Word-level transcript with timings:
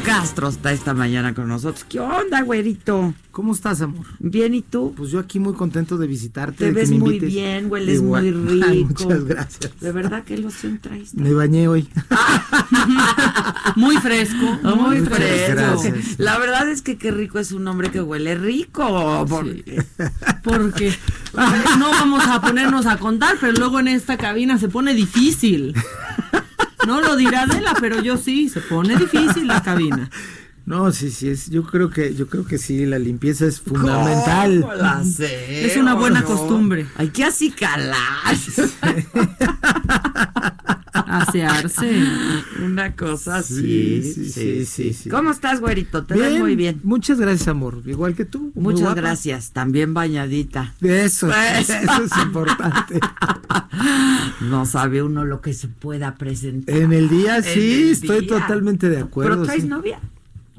Castro 0.00 0.48
está 0.48 0.72
esta 0.72 0.94
mañana 0.94 1.34
con 1.34 1.48
nosotros. 1.48 1.84
¿Qué 1.88 2.00
onda, 2.00 2.40
güerito? 2.42 3.14
¿Cómo 3.30 3.52
estás, 3.52 3.80
amor? 3.82 4.04
Bien, 4.18 4.54
¿y 4.54 4.62
tú? 4.62 4.92
Pues 4.96 5.10
yo 5.10 5.18
aquí 5.18 5.38
muy 5.38 5.54
contento 5.54 5.96
de 5.98 6.06
visitarte. 6.06 6.56
Te 6.58 6.64
de 6.66 6.70
que 6.72 6.80
ves 6.80 6.90
me 6.90 6.98
muy 6.98 7.14
invites. 7.14 7.28
bien, 7.32 7.70
hueles 7.70 7.94
Igual. 8.00 8.34
muy 8.34 8.62
Ay, 8.68 8.84
rico. 8.84 9.04
muchas 9.04 9.24
gracias. 9.24 9.80
De 9.80 9.92
verdad 9.92 10.24
que 10.24 10.36
loción 10.38 10.78
traes. 10.80 11.14
Me 11.14 11.32
bañé 11.32 11.68
hoy. 11.68 11.88
Muy 13.76 13.96
fresco. 13.96 14.36
Muy 14.62 15.00
Muchas 15.00 15.16
fresco. 15.16 15.54
gracias. 15.56 16.18
La 16.18 16.38
verdad 16.38 16.68
es 16.68 16.82
que 16.82 16.98
qué 16.98 17.10
rico 17.10 17.38
es 17.38 17.52
un 17.52 17.66
hombre 17.68 17.90
que 17.90 18.02
huele 18.02 18.34
rico. 18.34 19.24
porque- 19.28 19.82
Porque 20.42 20.92
no 21.78 21.90
vamos 21.90 22.24
a 22.26 22.40
ponernos 22.40 22.84
a 22.86 22.98
contar, 22.98 23.36
pero 23.40 23.52
luego 23.54 23.78
en 23.80 23.88
esta 23.88 24.16
cabina 24.18 24.58
se 24.58 24.68
pone 24.68 24.92
difícil. 24.94 25.74
No 26.86 27.00
lo 27.00 27.16
dirá 27.16 27.42
Adela, 27.42 27.76
pero 27.80 28.02
yo 28.02 28.16
sí, 28.16 28.48
se 28.48 28.60
pone 28.60 28.96
difícil 28.96 29.46
la 29.46 29.62
cabina. 29.62 30.10
No, 30.64 30.92
sí, 30.92 31.10
sí, 31.10 31.28
es, 31.28 31.50
yo 31.50 31.64
creo 31.64 31.90
que, 31.90 32.14
yo 32.14 32.28
creo 32.28 32.46
que 32.46 32.56
sí, 32.56 32.86
la 32.86 32.98
limpieza 32.98 33.46
es 33.46 33.60
fundamental. 33.60 34.60
¿Cómo 34.60 34.74
la 34.74 35.02
sé, 35.04 35.66
Es 35.66 35.76
una 35.76 35.94
buena 35.94 36.22
costumbre. 36.22 36.86
Hay 36.96 37.08
que 37.08 37.24
acicalar. 37.24 37.96
Asearse. 41.20 42.04
Una 42.64 42.94
cosa 42.96 43.36
así. 43.36 44.02
Sí, 44.02 44.14
sí, 44.14 44.30
sí, 44.30 44.66
sí, 44.66 44.92
sí. 44.94 45.08
¿Cómo 45.10 45.30
estás, 45.30 45.60
güerito? 45.60 46.04
Te 46.04 46.14
ves 46.14 46.38
muy 46.40 46.56
bien. 46.56 46.80
Muchas 46.84 47.18
gracias, 47.20 47.48
amor. 47.48 47.82
Igual 47.86 48.14
que 48.14 48.24
tú. 48.24 48.52
Muchas 48.54 48.80
guapa. 48.82 48.94
gracias. 49.00 49.52
También 49.52 49.94
bañadita. 49.94 50.74
Eso, 50.80 51.28
Pues. 51.28 51.70
eso 51.70 52.02
es 52.04 52.16
importante. 52.22 53.00
No 54.40 54.66
sabe 54.66 55.02
uno 55.02 55.24
lo 55.24 55.40
que 55.40 55.52
se 55.54 55.68
pueda 55.68 56.14
presentar. 56.16 56.74
En 56.76 56.92
el 56.92 57.08
día, 57.08 57.42
sí, 57.42 57.82
el 57.84 57.88
estoy 57.90 58.20
día. 58.20 58.28
totalmente 58.40 58.88
de 58.88 58.98
acuerdo. 59.00 59.32
¿Pero 59.32 59.44
traes 59.44 59.62
sí. 59.62 59.68
novia? 59.68 60.00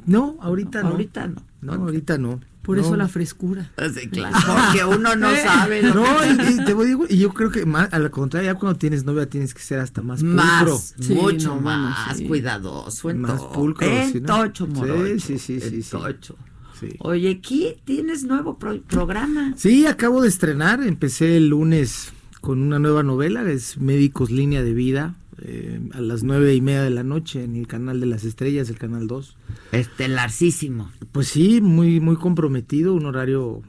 No, 0.05 0.37
ahorita 0.41 0.81
no. 0.83 0.89
Ahorita 0.89 1.27
no. 1.27 1.41
No, 1.61 1.73
ahorita 1.73 2.17
no. 2.17 2.39
Por 2.63 2.77
No. 2.77 2.83
eso 2.83 2.95
la 2.95 3.07
frescura. 3.09 3.69
Sí, 3.93 4.07
claro. 4.07 4.35
Porque 4.71 4.85
uno 4.85 5.15
no 5.15 5.29
sabe. 5.35 5.83
lo 5.83 5.93
No, 5.95 6.03
que- 6.21 6.51
y, 6.53 6.61
y 6.61 6.65
te 6.65 6.73
voy 6.73 6.87
digo, 6.87 7.05
y 7.09 7.17
yo 7.17 7.33
creo 7.33 7.51
que 7.51 7.65
más, 7.65 7.93
a 7.93 7.99
la 7.99 8.09
contraria, 8.09 8.53
ya 8.53 8.57
cuando 8.57 8.79
tienes 8.79 9.03
novia 9.03 9.29
tienes 9.29 9.53
que 9.53 9.61
ser 9.61 9.79
hasta 9.79 10.01
más 10.01 10.21
pulcro. 10.21 10.35
Más, 10.37 10.95
Sí, 10.99 11.13
mucho 11.13 11.49
no, 11.55 11.61
bueno, 11.61 11.81
más 11.89 12.17
sí. 12.17 12.25
cuidadoso 12.25 13.09
en 13.09 13.19
Más 13.21 13.37
todo. 13.37 13.51
pulcro, 13.51 13.85
En 13.87 14.23
tocho, 14.25 14.65
morocho. 14.67 15.19
sí, 15.19 15.37
sí, 15.37 15.59
sí, 15.59 15.75
en 15.75 15.83
sí. 15.83 15.89
tocho. 15.91 16.37
Sí. 16.79 16.89
Oye, 16.99 17.31
aquí 17.39 17.75
tienes 17.85 18.23
nuevo 18.23 18.57
pro- 18.57 18.81
programa. 18.81 19.53
Sí, 19.57 19.85
acabo 19.85 20.21
de 20.21 20.29
estrenar, 20.29 20.81
empecé 20.83 21.37
el 21.37 21.49
lunes 21.49 22.13
con 22.41 22.61
una 22.61 22.79
nueva 22.79 23.03
novela, 23.03 23.43
es 23.49 23.77
Médicos 23.77 24.31
Línea 24.31 24.63
de 24.63 24.73
Vida, 24.73 25.15
eh, 25.45 25.81
a 25.91 25.99
las 25.99 26.23
nueve 26.23 26.55
y 26.55 26.61
media 26.61 26.83
de 26.83 26.89
la 26.89 27.03
noche 27.03 27.43
en 27.43 27.57
el 27.57 27.67
canal 27.67 27.99
de 27.99 28.05
las 28.05 28.23
estrellas, 28.23 28.69
el 28.69 28.77
canal 28.77 29.07
2. 29.07 29.37
Estelarcísimo. 29.73 30.89
Pues 31.11 31.27
sí, 31.27 31.59
muy, 31.59 31.99
muy 31.99 32.15
comprometido, 32.15 32.93
un 32.93 33.05
horario 33.05 33.61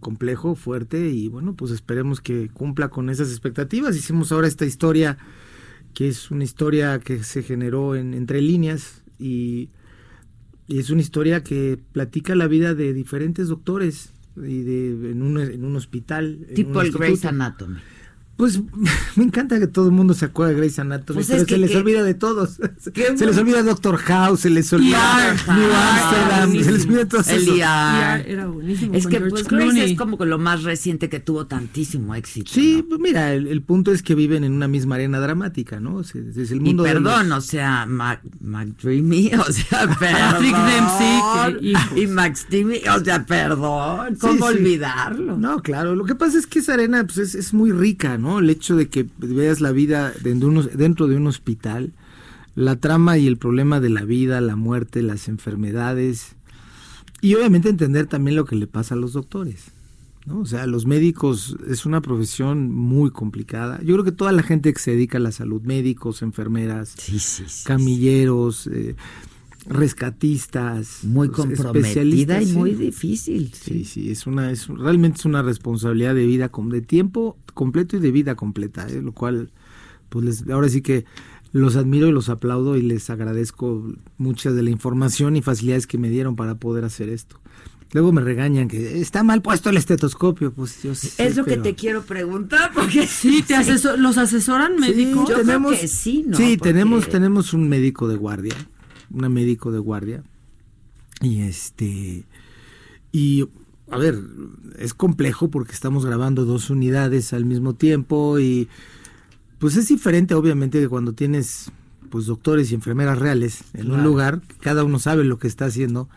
complejo, 0.00 0.54
fuerte, 0.54 1.08
y 1.08 1.28
bueno, 1.28 1.54
pues 1.54 1.72
esperemos 1.72 2.20
que 2.20 2.50
cumpla 2.50 2.90
con 2.90 3.08
esas 3.08 3.30
expectativas. 3.30 3.96
Hicimos 3.96 4.32
ahora 4.32 4.48
esta 4.48 4.66
historia, 4.66 5.16
que 5.94 6.08
es 6.08 6.30
una 6.30 6.44
historia 6.44 6.98
que 6.98 7.22
se 7.22 7.42
generó 7.42 7.96
en 7.96 8.12
entre 8.12 8.42
líneas, 8.42 9.02
y, 9.18 9.70
y 10.66 10.78
es 10.78 10.90
una 10.90 11.00
historia 11.00 11.42
que 11.42 11.78
platica 11.92 12.34
la 12.34 12.48
vida 12.48 12.74
de 12.74 12.92
diferentes 12.92 13.48
doctores 13.48 14.12
y 14.36 14.60
de 14.60 15.12
en 15.12 15.22
un, 15.22 15.38
en 15.38 15.64
un 15.64 15.74
hospital. 15.74 16.44
en 16.48 16.54
Tipo 16.54 16.80
un 16.80 16.84
el 16.84 16.92
Grey's. 16.92 17.24
Anatomy. 17.24 17.78
Pues 18.38 18.60
me 19.16 19.24
encanta 19.24 19.58
que 19.58 19.66
todo 19.66 19.86
el 19.86 19.92
mundo 19.92 20.14
se 20.14 20.24
acuerde 20.26 20.54
de 20.54 20.60
Grey's 20.60 20.78
Anatomy, 20.78 21.16
Pues 21.16 21.26
pero 21.26 21.44
que- 21.44 21.54
se 21.56 21.58
les 21.58 21.70
que- 21.72 21.76
olvida 21.76 22.02
de 22.04 22.14
todos. 22.14 22.58
Se 23.18 23.26
les 23.26 23.36
olvida 23.36 23.62
Doctor 23.62 23.96
House, 23.98 24.40
se 24.40 24.50
les 24.50 24.72
olvida. 24.72 25.34
New 25.48 25.68
Ah, 25.72 26.40
Amsterdam, 26.44 26.64
se 26.64 26.72
les 26.72 26.84
olvida 26.86 27.06
todo 27.08 27.20
eso. 27.20 27.32
ER. 27.52 27.56
Ya 27.58 28.20
era 28.20 28.46
buenísimo. 28.46 28.94
Es 28.94 29.06
que 29.06 29.20
pues 29.20 29.32
Grace 29.32 29.48
Clooney. 29.48 29.92
es 29.92 29.98
como 29.98 30.16
que 30.16 30.24
lo 30.24 30.38
más 30.38 30.62
reciente 30.62 31.08
que 31.08 31.18
tuvo 31.20 31.46
tantísimo 31.46 32.14
éxito. 32.14 32.50
Sí, 32.52 32.78
¿no? 32.82 32.88
pues 32.88 33.00
mira, 33.00 33.34
el, 33.34 33.48
el 33.48 33.62
punto 33.62 33.90
es 33.92 34.02
que 34.02 34.14
viven 34.14 34.44
en 34.44 34.52
una 34.52 34.68
misma 34.68 34.94
arena 34.94 35.18
dramática, 35.18 35.80
¿no? 35.80 35.96
O 35.96 36.04
sea, 36.04 36.20
es 36.36 36.50
el 36.52 36.58
Y 36.58 36.60
mundo 36.60 36.84
de 36.84 36.92
perdón, 36.92 37.28
los- 37.30 37.38
o 37.38 37.40
sea, 37.46 37.84
Mac, 37.86 38.22
McDreamy, 38.40 39.32
o 39.48 39.52
sea, 39.52 39.80
perdón. 39.98 40.18
Patrick 40.30 40.56
Dempsey, 40.56 42.02
y 42.02 42.06
Max 42.06 42.46
Timmy, 42.48 42.80
o 42.94 43.04
sea, 43.04 43.24
perdón. 43.26 44.16
¿Cómo 44.20 44.32
Sí, 44.32 44.38
sí. 44.38 44.44
olvidarlo? 44.58 45.36
No, 45.36 45.60
claro, 45.62 45.94
lo 45.96 46.04
que 46.04 46.14
pasa 46.14 46.38
es 46.38 46.46
que 46.46 46.60
esa 46.60 46.74
arena 46.74 47.04
pues, 47.04 47.18
es, 47.18 47.34
es 47.34 47.52
muy 47.52 47.72
rica, 47.72 48.16
¿no? 48.16 48.27
El 48.38 48.50
hecho 48.50 48.76
de 48.76 48.88
que 48.88 49.06
veas 49.18 49.60
la 49.60 49.72
vida 49.72 50.12
dentro 50.22 50.48
de, 50.50 50.54
unos- 50.54 50.76
dentro 50.76 51.06
de 51.08 51.16
un 51.16 51.26
hospital, 51.26 51.92
la 52.54 52.76
trama 52.76 53.16
y 53.18 53.26
el 53.26 53.36
problema 53.38 53.80
de 53.80 53.88
la 53.90 54.04
vida, 54.04 54.40
la 54.40 54.56
muerte, 54.56 55.02
las 55.02 55.28
enfermedades, 55.28 56.34
y 57.20 57.34
obviamente 57.34 57.68
entender 57.68 58.06
también 58.06 58.36
lo 58.36 58.44
que 58.44 58.56
le 58.56 58.66
pasa 58.66 58.94
a 58.94 58.98
los 58.98 59.12
doctores, 59.12 59.66
¿no? 60.26 60.40
O 60.40 60.46
sea, 60.46 60.66
los 60.66 60.86
médicos 60.86 61.56
es 61.68 61.86
una 61.86 62.00
profesión 62.00 62.70
muy 62.72 63.10
complicada. 63.10 63.80
Yo 63.82 63.94
creo 63.94 64.04
que 64.04 64.12
toda 64.12 64.32
la 64.32 64.42
gente 64.42 64.72
que 64.72 64.78
se 64.78 64.90
dedica 64.92 65.18
a 65.18 65.20
la 65.20 65.32
salud, 65.32 65.62
médicos, 65.62 66.22
enfermeras, 66.22 66.94
Sí, 66.98 67.18
sí, 67.18 67.44
sí. 67.48 67.64
camilleros, 67.64 68.66
eh, 68.68 68.94
rescatistas, 69.66 71.04
Muy 71.04 71.28
pues, 71.28 71.38
comprometida 71.40 72.40
y 72.42 72.46
sí. 72.46 72.52
muy 72.52 72.72
difícil. 72.74 73.52
Sí, 73.54 73.84
sí, 73.84 74.10
es 74.10 74.26
una, 74.26 74.50
es 74.50 74.68
realmente 74.68 75.18
es 75.18 75.24
una 75.24 75.42
responsabilidad 75.42 76.14
de 76.14 76.26
vida, 76.26 76.50
de 76.70 76.80
tiempo 76.82 77.36
completo 77.54 77.96
y 77.96 78.00
de 78.00 78.10
vida 78.10 78.34
completa, 78.36 78.86
¿eh? 78.88 79.02
lo 79.02 79.12
cual, 79.12 79.50
pues 80.08 80.24
les- 80.24 80.48
ahora 80.50 80.68
sí 80.68 80.80
que 80.82 81.04
los 81.52 81.76
admiro 81.76 82.06
y 82.08 82.12
los 82.12 82.28
aplaudo 82.28 82.76
y 82.76 82.82
les 82.82 83.10
agradezco 83.10 83.92
mucha 84.16 84.52
de 84.52 84.62
la 84.62 84.70
información 84.70 85.36
y 85.36 85.42
facilidades 85.42 85.86
que 85.86 85.98
me 85.98 86.10
dieron 86.10 86.36
para 86.36 86.54
poder 86.56 86.84
hacer 86.84 87.08
esto. 87.08 87.40
Luego 87.92 88.12
me 88.12 88.20
regañan 88.20 88.68
que 88.68 89.00
está 89.00 89.22
mal 89.24 89.40
puesto 89.40 89.70
el 89.70 89.78
estetoscopio, 89.78 90.52
pues 90.52 90.82
yo 90.82 90.94
sé, 90.94 91.24
Es 91.26 91.36
lo 91.36 91.44
que 91.46 91.56
te 91.56 91.74
quiero 91.74 92.02
preguntar, 92.02 92.70
porque 92.74 93.06
Sí, 93.06 93.42
te 93.46 93.54
aseso- 93.54 93.96
los 93.96 94.18
asesoran 94.18 94.74
Sí, 94.74 94.80
médicos. 94.80 95.26
Yo 95.30 95.40
creo 95.40 95.70
que 95.70 95.88
sí, 95.88 96.22
¿no? 96.26 96.36
Sí, 96.36 96.56
Porque- 96.58 96.72
tenemos, 96.72 97.08
tenemos 97.08 97.54
un 97.54 97.66
médico 97.66 98.06
de 98.06 98.16
guardia, 98.16 98.54
una 99.10 99.28
médico 99.28 99.72
de 99.72 99.78
guardia. 99.78 100.22
Y 101.20 101.40
este, 101.42 102.24
y 103.12 103.48
a 103.90 103.98
ver, 103.98 104.18
es 104.78 104.94
complejo 104.94 105.50
porque 105.50 105.72
estamos 105.72 106.04
grabando 106.06 106.44
dos 106.44 106.70
unidades 106.70 107.32
al 107.32 107.44
mismo 107.44 107.74
tiempo 107.74 108.38
y 108.38 108.68
pues 109.58 109.76
es 109.76 109.88
diferente 109.88 110.34
obviamente 110.34 110.78
que 110.80 110.88
cuando 110.88 111.12
tienes 111.14 111.72
pues 112.10 112.26
doctores 112.26 112.70
y 112.70 112.74
enfermeras 112.74 113.18
reales 113.18 113.64
en 113.74 113.90
un 113.90 113.98
lugar, 114.04 114.40
cada 114.60 114.84
uno 114.84 114.98
sabe 114.98 115.24
lo 115.24 115.38
que 115.38 115.48
está 115.48 115.66
haciendo. 115.66 116.08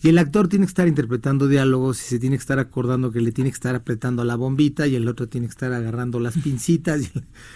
Y 0.00 0.10
el 0.10 0.18
actor 0.18 0.46
tiene 0.48 0.64
que 0.64 0.70
estar 0.70 0.86
interpretando 0.86 1.48
diálogos 1.48 2.00
y 2.00 2.04
se 2.06 2.18
tiene 2.20 2.36
que 2.36 2.40
estar 2.40 2.60
acordando 2.60 3.10
que 3.10 3.20
le 3.20 3.32
tiene 3.32 3.50
que 3.50 3.54
estar 3.54 3.74
apretando 3.74 4.22
la 4.22 4.36
bombita 4.36 4.86
y 4.86 4.94
el 4.94 5.08
otro 5.08 5.28
tiene 5.28 5.48
que 5.48 5.50
estar 5.50 5.72
agarrando 5.72 6.20
las 6.20 6.34
pincitas. 6.38 7.02
y- 7.02 7.06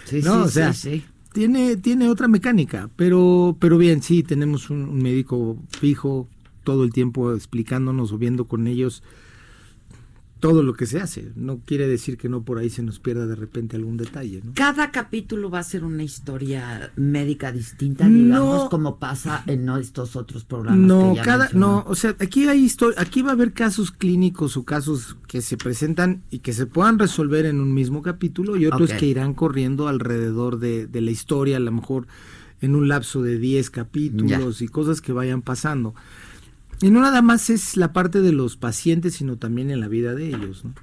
Sí, 0.05 0.21
no, 0.23 0.33
sí, 0.33 0.39
o 0.41 0.49
sea, 0.49 0.73
sí, 0.73 0.97
sí. 0.99 1.05
Tiene, 1.33 1.75
tiene 1.75 2.07
otra 2.07 2.27
mecánica, 2.27 2.89
pero, 2.95 3.57
pero 3.59 3.77
bien, 3.77 4.01
sí, 4.01 4.23
tenemos 4.23 4.69
un, 4.69 4.83
un 4.83 5.01
médico 5.01 5.57
fijo 5.69 6.27
todo 6.63 6.83
el 6.83 6.93
tiempo 6.93 7.33
explicándonos 7.33 8.11
o 8.13 8.17
viendo 8.17 8.45
con 8.45 8.67
ellos 8.67 9.03
todo 10.43 10.61
lo 10.61 10.73
que 10.73 10.85
se 10.85 10.99
hace. 10.99 11.31
No 11.37 11.61
quiere 11.65 11.87
decir 11.87 12.17
que 12.17 12.27
no 12.27 12.43
por 12.43 12.57
ahí 12.57 12.69
se 12.69 12.83
nos 12.83 12.99
pierda 12.99 13.25
de 13.27 13.35
repente 13.35 13.77
algún 13.77 13.95
detalle, 13.95 14.41
¿no? 14.43 14.51
Cada 14.55 14.91
capítulo 14.91 15.49
va 15.49 15.59
a 15.59 15.63
ser 15.63 15.85
una 15.85 16.03
historia 16.03 16.91
médica 16.97 17.53
distinta, 17.53 18.09
digamos, 18.09 18.63
No. 18.65 18.69
como 18.69 18.99
pasa 18.99 19.41
en 19.47 19.69
estos 19.69 20.17
otros 20.17 20.43
programas. 20.43 20.85
No, 20.85 21.11
que 21.11 21.15
ya 21.15 21.23
cada, 21.23 21.49
no, 21.53 21.85
o 21.87 21.95
sea, 21.95 22.17
aquí 22.19 22.49
hay 22.49 22.69
aquí 22.97 23.21
va 23.21 23.29
a 23.29 23.33
haber 23.35 23.53
casos 23.53 23.91
clínicos 23.91 24.57
o 24.57 24.65
casos 24.65 25.15
que 25.29 25.41
se 25.41 25.55
presentan 25.55 26.23
y 26.29 26.39
que 26.39 26.51
se 26.51 26.65
puedan 26.65 26.99
resolver 26.99 27.45
en 27.45 27.61
un 27.61 27.73
mismo 27.73 28.01
capítulo 28.01 28.57
y 28.57 28.65
otros 28.65 28.91
que 28.91 29.05
irán 29.05 29.33
corriendo 29.33 29.87
alrededor 29.87 30.59
de, 30.59 30.87
de 30.87 30.99
la 30.99 31.11
historia, 31.11 31.55
a 31.55 31.61
lo 31.61 31.71
mejor 31.71 32.05
en 32.59 32.75
un 32.75 32.89
lapso 32.89 33.21
de 33.21 33.37
10 33.37 33.69
capítulos 33.69 34.61
y 34.61 34.67
cosas 34.67 34.99
que 34.99 35.13
vayan 35.13 35.41
pasando. 35.41 35.95
Y 36.83 36.91
no 36.91 36.99
nada 36.99 37.21
más 37.21 37.49
es 37.49 37.77
la 37.77 37.93
parte 37.93 38.19
de 38.19 38.33
los 38.33 38.57
pacientes, 38.57 39.13
sino 39.13 39.37
también 39.37 39.71
en 39.71 39.79
la 39.79 39.87
vida 39.87 40.13
de 40.13 40.27
ellos, 40.27 40.65
¿no? 40.65 40.73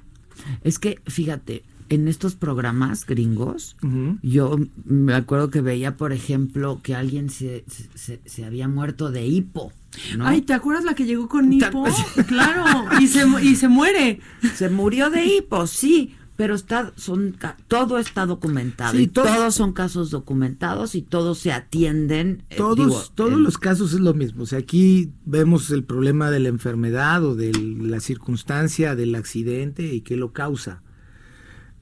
Es 0.63 0.79
que, 0.79 0.99
fíjate, 1.05 1.63
en 1.89 2.07
estos 2.07 2.35
programas 2.35 3.05
gringos, 3.05 3.75
yo 4.23 4.57
me 4.83 5.13
acuerdo 5.13 5.51
que 5.51 5.61
veía, 5.61 5.97
por 5.97 6.11
ejemplo, 6.11 6.79
que 6.81 6.95
alguien 6.95 7.29
se, 7.29 7.65
se, 7.93 8.19
se 8.25 8.45
había 8.45 8.67
muerto 8.67 9.11
de 9.11 9.27
hipo. 9.27 9.73
¿no? 10.17 10.25
Ay, 10.25 10.41
¿te 10.41 10.53
acuerdas 10.53 10.85
la 10.85 10.95
que 10.95 11.05
llegó 11.05 11.27
con 11.27 11.53
hipo? 11.53 11.85
claro, 12.27 12.65
y 12.99 13.07
se, 13.07 13.23
y 13.43 13.55
se 13.55 13.67
muere. 13.67 14.21
Se 14.55 14.69
murió 14.69 15.11
de 15.11 15.25
hipo, 15.25 15.67
sí, 15.67 16.15
pero 16.41 16.55
está, 16.55 16.91
son, 16.95 17.35
todo 17.67 17.99
está 17.99 18.25
documentado 18.25 18.93
Sí, 18.97 19.03
y 19.03 19.07
todo- 19.07 19.25
todos 19.27 19.53
son 19.53 19.73
casos 19.73 20.09
documentados 20.09 20.95
y 20.95 21.03
todos 21.03 21.37
se 21.37 21.51
atienden. 21.51 22.41
eh, 22.49 22.55
Todos, 22.57 22.77
digo, 22.77 23.03
todos 23.13 23.33
en- 23.33 23.43
los 23.43 23.59
casos 23.59 23.93
es 23.93 23.99
lo 23.99 24.15
mismo. 24.15 24.41
O 24.41 24.45
sea, 24.47 24.57
aquí 24.57 25.11
vemos 25.23 25.69
el 25.69 25.83
problema 25.83 26.31
de 26.31 26.39
la 26.39 26.49
enfermedad 26.49 27.23
o 27.23 27.35
de 27.35 27.51
la 27.53 27.99
circunstancia 27.99 28.95
del 28.95 29.13
accidente 29.13 29.93
y 29.93 30.01
qué 30.01 30.17
lo 30.17 30.31
causa. 30.33 30.81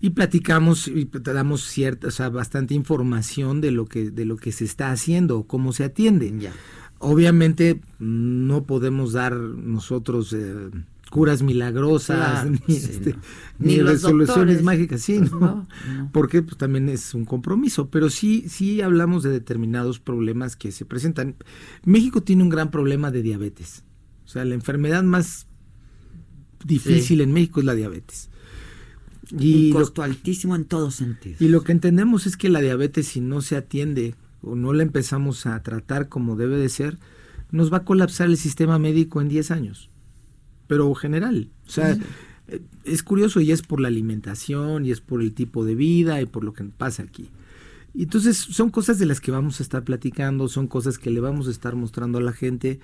Y 0.01 0.09
platicamos 0.09 0.89
y 0.89 1.09
damos 1.23 1.61
cierta, 1.63 2.07
o 2.09 2.11
sea, 2.11 2.27
bastante 2.27 2.73
información 2.73 3.61
de 3.61 3.71
lo 3.71 3.85
que, 3.85 4.11
de 4.11 4.25
lo 4.25 4.35
que 4.35 4.51
se 4.51 4.65
está 4.65 4.91
haciendo, 4.91 5.43
cómo 5.43 5.71
se 5.71 5.85
atiende. 5.85 6.33
Ya. 6.37 6.51
Obviamente 6.97 7.79
no 7.99 8.63
podemos 8.65 9.13
dar 9.13 9.37
nosotros 9.37 10.33
eh, 10.33 10.69
curas 11.09 11.41
milagrosas 11.41 12.41
Claro, 12.43 12.51
ni, 12.67 12.75
sí, 12.75 12.89
este, 12.91 13.13
no. 13.13 13.19
ni 13.59 13.79
resoluciones 13.79 14.61
mágicas, 14.63 15.01
sí, 15.01 15.17
Pues 15.19 15.31
¿no? 15.31 15.39
no, 15.39 15.67
no. 15.97 16.09
Porque 16.11 16.41
pues 16.43 16.57
también 16.57 16.87
es 16.89 17.13
un 17.13 17.25
compromiso, 17.25 17.89
pero 17.89 18.09
sí, 18.09 18.45
sí 18.47 18.81
hablamos 18.81 19.23
de 19.23 19.31
determinados 19.31 19.99
problemas 19.99 20.55
que 20.55 20.71
se 20.71 20.85
presentan. 20.85 21.35
México 21.83 22.21
tiene 22.23 22.43
un 22.43 22.49
gran 22.49 22.71
problema 22.71 23.11
de 23.11 23.21
diabetes. 23.23 23.83
O 24.25 24.27
sea, 24.29 24.45
la 24.45 24.53
enfermedad 24.55 25.03
más 25.03 25.47
difícil 26.65 27.17
Sí. 27.17 27.23
en 27.23 27.31
México 27.31 27.59
es 27.59 27.65
la 27.65 27.73
diabetes. 27.75 28.29
Un 29.31 29.41
Y 29.41 29.71
lo, 29.71 29.79
costo 29.79 30.01
altísimo 30.03 30.55
en 30.55 30.65
todos 30.65 30.95
sentidos. 30.95 31.41
y 31.41 31.47
lo 31.47 31.61
que 31.63 31.71
entendemos 31.71 32.25
es 32.27 32.35
que 32.37 32.49
la 32.49 32.61
diabetes, 32.61 33.07
si 33.07 33.21
no 33.21 33.41
se 33.41 33.55
atiende 33.55 34.15
o 34.41 34.55
no 34.55 34.73
la 34.73 34.83
empezamos 34.83 35.45
a 35.45 35.61
tratar 35.63 36.09
como 36.09 36.35
debe 36.35 36.57
de 36.57 36.69
ser, 36.69 36.97
nos 37.51 37.71
va 37.71 37.77
a 37.77 37.83
colapsar 37.85 38.27
el 38.27 38.37
sistema 38.37 38.77
médico 38.79 39.21
en 39.21 39.29
10 39.29 39.51
años. 39.51 39.88
Pero 40.69 40.93
general. 40.93 41.49
O 41.67 41.69
sea, 41.69 41.97
eh, 42.47 42.61
es 42.83 43.01
curioso 43.03 43.41
y 43.41 43.51
es 43.51 43.63
por 43.63 43.81
la 43.81 43.87
alimentación 43.87 44.85
y 44.85 44.91
es 44.91 45.01
por 45.01 45.21
el 45.21 45.33
tipo 45.33 45.65
de 45.65 45.73
vida 45.73 46.21
y 46.21 46.27
por 46.27 46.43
lo 46.43 46.53
que 46.53 46.63
pasa 46.63 47.03
aquí. 47.03 47.31
Entonces 47.95 48.37
son 48.37 48.69
cosas 48.69 48.99
de 48.99 49.07
las 49.07 49.19
que 49.19 49.31
vamos 49.31 49.59
a 49.59 49.63
estar 49.63 49.83
platicando, 49.83 50.47
son 50.47 50.67
cosas 50.67 50.99
que 50.99 51.09
le 51.09 51.19
vamos 51.19 51.47
a 51.47 51.51
estar 51.51 51.75
mostrando 51.75 52.19
a 52.19 52.21
la 52.21 52.33
gente. 52.33 52.79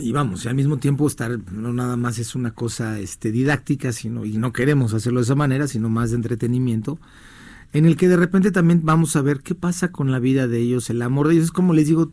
Y 0.00 0.10
vamos, 0.10 0.44
y 0.44 0.48
al 0.48 0.56
mismo 0.56 0.78
tiempo 0.78 1.06
estar, 1.06 1.38
no 1.52 1.72
nada 1.72 1.96
más 1.96 2.18
es 2.18 2.34
una 2.34 2.54
cosa 2.54 2.98
este, 2.98 3.30
didáctica, 3.30 3.92
sino, 3.92 4.24
y 4.24 4.36
no 4.36 4.52
queremos 4.52 4.94
hacerlo 4.94 5.20
de 5.20 5.24
esa 5.24 5.36
manera, 5.36 5.68
sino 5.68 5.88
más 5.88 6.10
de 6.10 6.16
entretenimiento, 6.16 6.98
en 7.72 7.84
el 7.84 7.96
que 7.96 8.08
de 8.08 8.16
repente 8.16 8.50
también 8.50 8.80
vamos 8.82 9.14
a 9.14 9.22
ver 9.22 9.40
qué 9.40 9.54
pasa 9.54 9.92
con 9.92 10.10
la 10.10 10.18
vida 10.18 10.48
de 10.48 10.58
ellos, 10.58 10.90
el 10.90 11.02
amor 11.02 11.28
de 11.28 11.34
ellos. 11.34 11.44
Es 11.44 11.52
como 11.52 11.72
les 11.72 11.86
digo, 11.86 12.12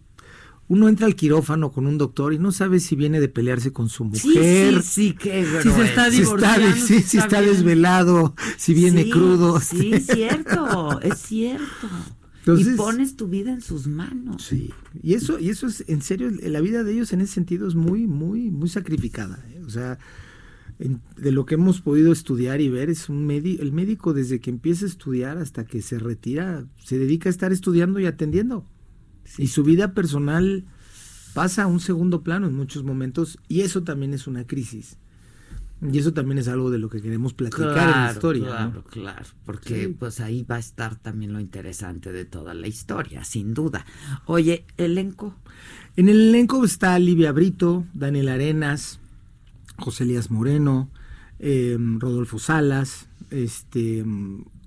uno 0.74 0.88
entra 0.88 1.06
al 1.06 1.16
quirófano 1.18 1.70
con 1.74 1.86
un 1.86 1.98
doctor 1.98 2.34
y 2.34 2.40
no 2.40 2.54
sabe 2.54 2.80
si 2.80 2.96
viene 2.96 3.20
de 3.20 3.28
pelearse 3.28 3.74
con 3.74 3.90
su 3.90 4.10
Sí, 4.14 4.30
mujer, 4.30 4.82
sí, 4.82 5.10
sí, 5.10 5.16
qué 5.20 5.46
Si 5.62 5.70
se 5.70 5.84
está 5.84 5.84
si 5.84 5.84
está, 5.84 6.10
divorciando, 6.10 6.76
sí, 6.78 6.82
si 6.82 6.88
si 7.04 7.18
está 7.18 7.20
está 7.26 7.42
bien. 7.42 7.54
desvelado, 7.54 8.36
si 8.58 8.74
viene 8.74 9.04
Sí, 9.04 9.10
crudo. 9.10 9.60
Sí, 9.60 9.94
es 9.94 10.06
cierto, 10.16 11.02
es 11.02 11.18
cierto. 11.20 11.88
Entonces- 12.40 12.74
y 12.74 12.78
pones 12.78 13.16
tu 13.18 13.28
vida 13.28 13.52
en 13.52 13.60
sus 13.62 13.86
manos. 13.88 14.44
Sí, 14.44 14.70
y 15.04 15.14
eso, 15.16 15.40
y 15.40 15.50
eso 15.50 15.68
es, 15.68 15.84
en 15.88 16.02
serio, 16.02 16.32
la 16.42 16.62
vida 16.62 16.86
de 16.86 16.94
ellos 16.94 17.12
en 17.12 17.20
ese 17.20 17.34
sentido 17.34 17.68
es 17.68 17.76
muy, 17.76 18.08
muy, 18.08 18.50
muy 18.50 18.70
sacrificada. 18.70 19.44
¿eh? 19.54 19.62
O 19.66 19.70
sea, 19.70 20.00
en- 20.80 21.02
de 21.18 21.32
lo 21.34 21.46
que 21.46 21.56
hemos 21.56 21.82
podido 21.82 22.14
estudiar 22.14 22.62
y 22.62 22.70
ver, 22.70 22.90
es 22.90 23.10
un 23.10 23.26
médico, 23.26 23.62
el 23.62 23.74
médico 23.74 24.14
desde 24.14 24.40
que 24.40 24.50
empieza 24.50 24.86
a 24.86 24.88
estudiar 24.88 25.38
hasta 25.38 25.66
que 25.66 25.82
se 25.82 26.00
retira, 26.00 26.66
se 26.84 26.98
dedica 26.98 27.28
a 27.28 27.32
estar 27.32 27.52
estudiando 27.52 28.00
y 28.00 28.06
atendiendo. 28.06 28.66
Y 29.38 29.48
su 29.48 29.64
vida 29.64 29.94
personal 29.94 30.66
pasa 31.34 31.64
a 31.64 31.68
un 31.68 31.80
segundo 31.80 32.22
plano 32.24 32.48
en 32.48 32.54
muchos 32.56 32.84
momentos, 32.84 33.40
y 33.48 33.62
eso 33.62 33.84
también 33.84 34.14
es 34.14 34.28
una 34.28 34.46
crisis. 34.46 34.98
Y 35.82 35.98
eso 35.98 36.14
también 36.14 36.38
es 36.38 36.48
algo 36.48 36.70
de 36.70 36.78
lo 36.78 36.90
que 36.90 37.02
queremos 37.02 37.34
platicar 37.34 37.90
en 37.90 38.02
la 38.06 38.12
historia. 38.12 38.46
¿no? 38.66 38.84
Claro, 38.84 38.84
claro, 38.84 39.26
porque 39.46 39.86
Sí. 39.88 39.96
pues 39.98 40.20
ahí 40.20 40.44
va 40.44 40.58
a 40.58 40.60
estar 40.60 40.96
también 40.96 41.34
lo 41.34 41.40
interesante 41.40 42.12
de 42.12 42.24
toda 42.26 42.54
la 42.54 42.68
historia, 42.68 43.24
sin 43.24 43.56
duda. 43.56 43.84
Oye, 44.26 44.66
elenco. 44.78 45.36
En 45.96 46.08
el 46.08 46.30
elenco 46.30 46.64
está 46.64 47.00
Livia 47.00 47.32
Brito, 47.32 47.84
Daniel 47.96 48.30
Arenas, 48.30 49.00
José 49.78 50.04
Elías 50.04 50.30
Moreno, 50.30 50.92
eh, 51.40 51.78
Rodolfo 51.98 52.38
Salas, 52.38 53.08
este, 53.32 54.06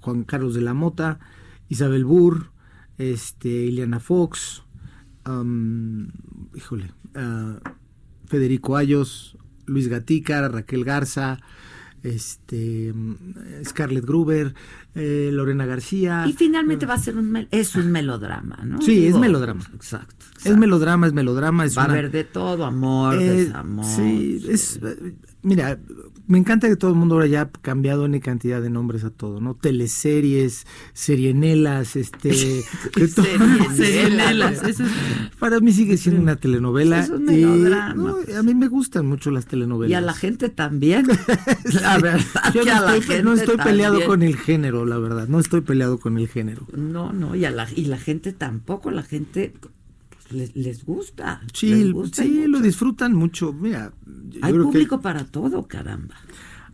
Juan 0.00 0.24
Carlos 0.24 0.54
de 0.54 0.62
la 0.62 0.74
Mota, 0.74 1.20
Isabel 1.68 2.04
Burr, 2.04 2.50
este, 2.98 3.48
Ileana 3.48 4.00
Fox, 4.00 4.62
híjole, 6.54 6.92
ah, 7.14 7.58
Federico 8.26 8.76
Ayos, 8.76 9.36
Luis 9.66 9.88
Gatica, 9.88 10.48
Raquel 10.48 10.84
Garza, 10.84 11.38
este, 12.02 12.92
Scarlett 13.64 14.04
Gruber, 14.04 14.54
eh, 14.94 15.30
Lorena 15.32 15.64
García. 15.64 16.26
Y 16.28 16.34
finalmente 16.34 16.84
va 16.84 16.94
a 16.94 16.98
ser 16.98 17.16
un 17.16 17.30
mel- 17.30 17.48
es 17.50 17.74
un 17.76 17.90
melodrama, 17.90 18.58
¿no? 18.64 18.80
Sí, 18.82 19.06
es 19.06 19.16
melodrama. 19.16 19.64
Exacto. 19.74 20.26
Es 20.44 20.56
melodrama, 20.56 21.06
es 21.06 21.14
melodrama, 21.14 21.64
es 21.64 21.76
Va 21.78 21.82
a 21.82 21.86
haber 21.86 22.10
de 22.10 22.24
todo, 22.24 22.66
amor, 22.66 23.14
Eh, 23.14 23.44
desamor. 23.46 23.86
Sí, 23.86 24.44
es, 24.48 24.78
mira, 25.44 25.78
me 26.26 26.38
encanta 26.38 26.68
que 26.68 26.76
todo 26.76 26.90
el 26.90 26.96
mundo 26.96 27.14
ahora 27.16 27.26
ya 27.26 27.42
ha 27.42 27.50
cambiado 27.50 28.06
N 28.06 28.18
cantidad 28.20 28.60
de 28.62 28.70
nombres 28.70 29.04
a 29.04 29.10
todo, 29.10 29.40
¿no? 29.40 29.54
Teleseries, 29.54 30.66
serienelas, 30.94 31.96
este... 31.96 32.30
de 32.96 33.08
todo. 33.14 33.26
Serienelas. 33.76 34.62
Es- 34.68 34.78
Para 35.38 35.60
mí 35.60 35.72
sigue 35.72 35.96
siendo 35.96 36.22
una 36.22 36.36
telenovela. 36.36 37.00
Es 37.00 37.10
un 37.10 37.22
y, 37.24 37.36
melodrama, 37.44 37.94
no, 37.94 38.16
pues. 38.24 38.36
a 38.36 38.42
mí 38.42 38.54
me 38.54 38.68
gustan 38.68 39.06
mucho 39.06 39.30
las 39.30 39.46
telenovelas. 39.46 39.90
Y 39.90 39.94
a 39.94 40.00
la 40.00 40.14
gente 40.14 40.48
también. 40.48 41.06
La 41.82 41.98
verdad 41.98 42.20
Yo 42.54 42.64
no 42.64 42.72
a 42.76 42.80
la 42.80 42.96
estoy, 42.96 43.22
no 43.22 43.32
estoy 43.34 43.56
peleado 43.58 43.94
también. 43.98 44.08
con 44.10 44.22
el 44.22 44.36
género, 44.36 44.84
la 44.86 44.98
verdad. 44.98 45.28
No 45.28 45.38
estoy 45.40 45.60
peleado 45.60 45.98
con 45.98 46.18
el 46.18 46.28
género. 46.28 46.66
No, 46.74 47.12
no, 47.12 47.34
y, 47.36 47.44
a 47.44 47.50
la, 47.50 47.68
y 47.74 47.84
la 47.86 47.98
gente 47.98 48.32
tampoco, 48.32 48.90
la 48.90 49.02
gente 49.02 49.52
les, 50.34 50.54
les 50.56 50.84
gusta. 50.84 51.40
Sí, 51.52 51.70
les 51.70 51.92
gusta 51.92 52.22
sí, 52.22 52.46
lo 52.46 52.60
disfrutan 52.60 53.14
mucho. 53.14 53.52
Mira, 53.52 53.92
yo 54.28 54.40
Hay 54.42 54.52
que- 54.52 54.58
público 54.58 55.00
para 55.00 55.24
todo, 55.24 55.66
caramba. 55.66 56.14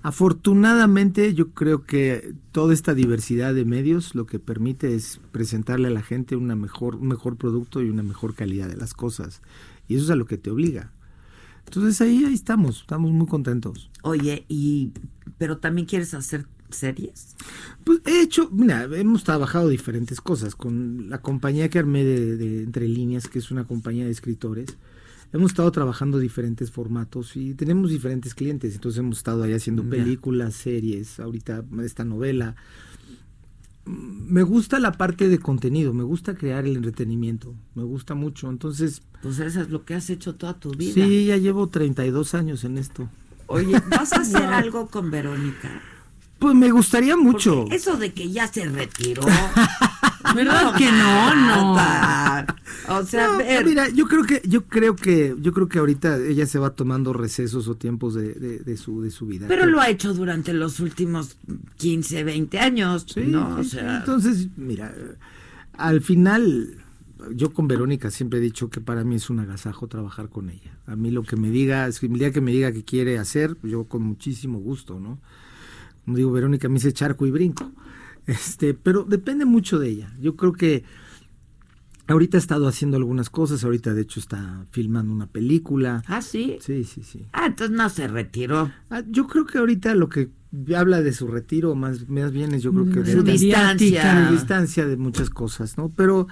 Afortunadamente, 0.02 1.34
yo 1.34 1.50
creo 1.50 1.84
que 1.84 2.34
toda 2.52 2.72
esta 2.74 2.94
diversidad 2.94 3.54
de 3.54 3.64
medios 3.64 4.14
lo 4.14 4.26
que 4.26 4.38
permite 4.38 4.94
es 4.94 5.20
presentarle 5.32 5.88
a 5.88 5.90
la 5.90 6.02
gente 6.02 6.36
una 6.36 6.56
mejor, 6.56 6.96
un 6.96 7.08
mejor 7.08 7.36
producto 7.36 7.82
y 7.82 7.90
una 7.90 8.02
mejor 8.02 8.34
calidad 8.34 8.68
de 8.68 8.76
las 8.76 8.94
cosas. 8.94 9.42
Y 9.88 9.96
eso 9.96 10.04
es 10.04 10.10
a 10.10 10.16
lo 10.16 10.24
que 10.26 10.38
te 10.38 10.50
obliga. 10.50 10.92
Entonces 11.66 12.00
ahí, 12.00 12.24
ahí 12.24 12.34
estamos, 12.34 12.80
estamos 12.80 13.12
muy 13.12 13.26
contentos. 13.26 13.90
Oye, 14.02 14.44
y 14.48 14.92
pero 15.38 15.58
también 15.58 15.86
quieres 15.86 16.14
hacer 16.14 16.46
series? 16.72 17.34
Pues 17.84 18.00
he 18.06 18.22
hecho, 18.22 18.48
mira, 18.52 18.84
hemos 18.84 19.24
trabajado 19.24 19.68
diferentes 19.68 20.20
cosas 20.20 20.54
con 20.54 21.08
la 21.10 21.18
compañía 21.18 21.68
que 21.68 21.78
armé 21.78 22.04
de, 22.04 22.36
de 22.36 22.62
Entre 22.62 22.86
Líneas, 22.88 23.28
que 23.28 23.38
es 23.38 23.50
una 23.50 23.64
compañía 23.64 24.04
de 24.04 24.10
escritores. 24.10 24.76
Hemos 25.32 25.52
estado 25.52 25.70
trabajando 25.70 26.18
diferentes 26.18 26.70
formatos 26.72 27.36
y 27.36 27.54
tenemos 27.54 27.90
diferentes 27.90 28.34
clientes. 28.34 28.74
Entonces 28.74 28.98
hemos 28.98 29.18
estado 29.18 29.44
ahí 29.44 29.52
haciendo 29.52 29.84
películas, 29.88 30.54
series, 30.54 31.20
ahorita 31.20 31.64
esta 31.84 32.04
novela. 32.04 32.56
Me 33.86 34.42
gusta 34.42 34.78
la 34.78 34.92
parte 34.92 35.28
de 35.28 35.38
contenido, 35.38 35.92
me 35.94 36.02
gusta 36.04 36.34
crear 36.34 36.64
el 36.66 36.76
entretenimiento, 36.76 37.54
me 37.74 37.82
gusta 37.82 38.14
mucho. 38.14 38.48
Entonces, 38.50 39.02
Pues 39.22 39.38
eso 39.40 39.60
es 39.62 39.70
lo 39.70 39.84
que 39.84 39.94
has 39.94 40.10
hecho 40.10 40.34
toda 40.34 40.58
tu 40.58 40.70
vida. 40.72 40.92
sí, 40.94 41.26
ya 41.26 41.36
llevo 41.38 41.68
32 41.68 42.34
años 42.34 42.64
en 42.64 42.78
esto. 42.78 43.08
Oye, 43.46 43.80
¿vas 43.88 44.12
a 44.12 44.16
hacer 44.20 44.44
algo 44.44 44.88
con 44.88 45.10
Verónica? 45.10 45.80
Pues 46.40 46.54
me 46.56 46.70
gustaría 46.72 47.16
mucho. 47.16 47.60
Porque 47.60 47.76
eso 47.76 47.96
de 47.96 48.12
que 48.12 48.30
ya 48.32 48.48
se 48.48 48.64
retiró. 48.64 49.22
¿Verdad 50.34 50.74
que 50.76 50.90
no? 50.90 51.34
No. 51.34 52.96
O 52.98 53.04
sea, 53.06 53.28
No, 53.28 53.38
ver, 53.38 53.64
mira, 53.64 53.88
yo 53.88 54.06
creo 54.06 54.24
que, 54.24 54.42
yo 54.44 54.64
creo 54.66 54.96
que, 54.96 55.34
yo 55.40 55.52
creo 55.52 55.68
que 55.68 55.78
ahorita 55.78 56.18
ella 56.18 56.46
se 56.46 56.58
va 56.58 56.70
tomando 56.70 57.12
recesos 57.12 57.68
o 57.68 57.76
tiempos 57.76 58.14
de, 58.14 58.34
de, 58.34 58.58
de 58.58 58.76
su, 58.76 59.00
de 59.02 59.10
su 59.10 59.26
vida. 59.26 59.46
pero 59.48 59.62
Creo- 59.62 59.72
lo 59.74 59.80
ha 59.80 59.88
hecho 59.88 60.12
durante 60.14 60.52
los 60.52 60.80
últimos 60.80 61.36
15, 61.76 62.24
20 62.24 62.58
años, 62.58 63.06
Sí, 63.12 63.20
¿no? 63.26 63.56
O 63.58 63.64
sea, 63.64 63.98
entonces, 63.98 64.48
mira, 64.56 64.94
al 65.74 66.00
final, 66.00 66.76
yo 67.34 67.52
con 67.52 67.68
Verónica 67.68 68.10
siempre 68.10 68.38
he 68.38 68.42
dicho 68.42 68.70
que 68.70 68.80
para 68.80 69.04
mí 69.04 69.16
es 69.16 69.30
un 69.30 69.40
agasajo 69.40 69.86
trabajar 69.88 70.28
con 70.28 70.50
ella. 70.50 70.76
A 70.86 70.96
mí 70.96 71.10
lo 71.10 71.22
que 71.22 71.36
me 71.36 71.50
diga, 71.50 71.86
el 71.86 71.94
día 72.18 72.32
que 72.32 72.40
me 72.40 72.52
diga 72.52 72.72
que 72.72 72.84
quiere 72.84 73.18
hacer, 73.18 73.56
yo 73.62 73.84
con 73.84 74.02
muchísimo 74.02 74.58
gusto, 74.58 74.98
¿no? 75.00 75.18
Como 76.04 76.16
digo, 76.16 76.32
Verónica 76.32 76.68
me 76.68 76.74
dice 76.74 76.92
charco 76.92 77.26
y 77.26 77.30
brinco. 77.30 77.70
Este, 78.26 78.74
pero 78.74 79.04
depende 79.04 79.44
mucho 79.44 79.78
de 79.78 79.88
ella. 79.88 80.12
Yo 80.20 80.36
creo 80.36 80.52
que 80.52 80.84
ahorita 82.06 82.36
ha 82.36 82.40
estado 82.40 82.66
haciendo 82.68 82.96
algunas 82.96 83.30
cosas, 83.30 83.64
ahorita 83.64 83.94
de 83.94 84.02
hecho 84.02 84.20
está 84.20 84.66
filmando 84.70 85.12
una 85.12 85.26
película. 85.26 86.02
ah, 86.06 86.22
sí. 86.22 86.58
Sí, 86.60 86.84
sí, 86.84 87.02
sí. 87.02 87.26
Ah, 87.32 87.46
entonces 87.46 87.76
no 87.76 87.88
se 87.88 88.08
retiró. 88.08 88.70
Ah, 88.90 89.02
yo 89.08 89.26
creo 89.26 89.46
que 89.46 89.58
ahorita 89.58 89.94
lo 89.94 90.08
que 90.08 90.28
habla 90.76 91.00
de 91.02 91.12
su 91.12 91.28
retiro, 91.28 91.74
más, 91.76 92.08
más 92.08 92.32
bien 92.32 92.52
es 92.54 92.62
yo 92.62 92.72
creo 92.72 92.86
que 92.90 93.00
de 93.02 93.12
Su 93.12 93.22
de- 93.22 93.32
distancia. 93.32 94.24
de 94.26 94.32
distancia 94.32 94.86
de 94.86 94.96
muchas 94.96 95.30
cosas, 95.30 95.78
¿no? 95.78 95.88
Pero, 95.90 96.26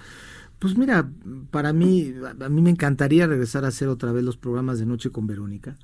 pues 0.59 0.77
mira, 0.77 1.09
para 1.51 1.73
mí, 1.73 2.13
a 2.41 2.45
a 2.45 2.49
mí 2.49 2.61
me 2.61 2.71
encantaría 2.71 3.27
regresar 3.29 3.65
a 3.65 3.69
hacer 3.69 3.87
otra 3.89 4.11
vez 4.13 4.25
los 4.25 4.37
programas 4.37 4.79
de 4.81 4.87
noche 4.87 5.11
con 5.11 5.27
Verónica. 5.29 5.77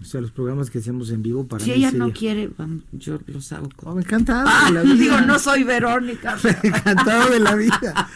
O 0.00 0.04
sea, 0.04 0.20
los 0.20 0.30
programas 0.30 0.70
que 0.70 0.78
hacemos 0.78 1.10
en 1.10 1.22
vivo 1.22 1.46
para 1.46 1.62
Si 1.62 1.70
mí 1.70 1.76
ella 1.76 1.90
no 1.92 2.12
quiere, 2.12 2.50
yo 2.92 3.20
los 3.26 3.52
hago 3.52 3.66
Oh, 3.66 3.84
con... 3.84 3.94
me 3.96 4.02
encanta 4.02 4.44
Ah, 4.46 4.70
la 4.70 4.82
vida. 4.84 4.94
digo, 4.94 5.20
no 5.22 5.38
soy 5.38 5.62
Verónica. 5.64 6.38
encantado 6.62 7.30
de 7.30 7.38
la 7.40 7.54
vida. 7.54 8.08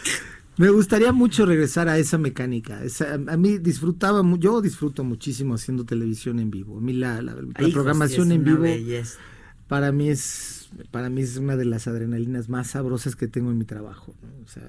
Me 0.57 0.69
gustaría 0.69 1.11
mucho 1.11 1.45
regresar 1.45 1.87
a 1.89 1.97
esa 1.97 2.17
mecánica. 2.17 2.83
Esa- 2.83 3.13
a 3.15 3.37
mí 3.37 3.57
disfrutaba, 3.59 4.23
yo 4.39 4.61
disfruto 4.61 5.03
muchísimo 5.03 5.53
haciendo 5.53 5.83
televisión 5.85 6.39
en 6.39 6.49
vivo. 6.49 6.77
A 6.77 6.81
mí 6.81 6.93
la, 6.93 7.21
la- 7.21 7.35
programación 7.71 8.31
en 8.31 8.43
vivo 8.43 8.61
belleza. 8.61 9.19
para 9.67 9.91
mí 9.91 10.09
es 10.09 10.69
para 10.91 11.09
mí 11.09 11.21
es 11.21 11.37
una 11.37 11.55
de 11.55 11.63
las 11.65 11.87
adrenalinas 11.87 12.49
más 12.49 12.67
sabrosas 12.71 13.15
que 13.15 13.27
tengo 13.27 13.51
en 13.51 13.57
mi 13.57 13.65
trabajo. 13.65 14.13
¿no? 14.23 14.43
O 14.43 14.47
sea, 14.47 14.63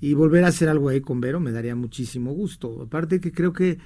y 0.00 0.14
volver 0.14 0.44
a 0.44 0.48
hacer 0.48 0.68
algo 0.68 0.88
ahí 0.88 1.00
con 1.00 1.20
Vero 1.20 1.38
me 1.40 1.52
daría 1.52 1.76
muchísimo 1.76 2.32
gusto. 2.32 2.82
Aparte 2.82 3.20
que 3.20 3.30
creo 3.32 3.52
que 3.52 3.78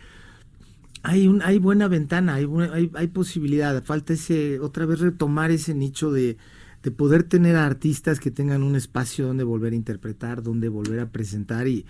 hay 1.06 1.28
un 1.28 1.40
hay 1.42 1.60
buena 1.60 1.86
ventana, 1.86 2.34
hay, 2.34 2.48
hay, 2.72 2.90
hay 2.92 3.06
posibilidad. 3.06 3.80
Falta 3.84 4.12
ese 4.12 4.58
otra 4.58 4.86
vez 4.86 4.98
retomar 4.98 5.52
ese 5.52 5.72
nicho 5.72 6.10
de, 6.10 6.36
de 6.82 6.90
poder 6.90 7.22
tener 7.22 7.54
a 7.54 7.64
artistas 7.64 8.18
que 8.18 8.32
tengan 8.32 8.64
un 8.64 8.75
espacio 8.75 9.28
donde 9.28 9.44
volver 9.44 9.72
a 9.72 9.76
interpretar, 9.76 10.42
donde 10.42 10.68
volver 10.68 10.98
a 10.98 11.10
presentar 11.10 11.68
y, 11.68 11.86